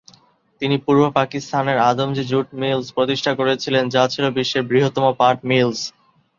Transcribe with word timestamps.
তিনি 0.61 0.75
পূর্ব 0.85 1.01
পাকিস্তানের 1.17 1.77
Adamjee 1.89 2.23
jute 2.23 2.47
mills 2.61 2.87
প্রতিষ্ঠা 2.97 3.31
করেছিলেন 3.39 3.83
যা 3.95 4.03
ছিল 4.13 4.25
বিশ্বের 4.37 4.63
বৃহত্তম 4.69 5.05
পাট 5.19 5.37
মিলস। 5.49 5.79